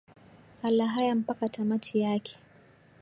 ala 0.63 0.87
haya 0.87 1.15
mpaka 1.15 1.47
tamati 1.49 1.99
yake 1.99 2.37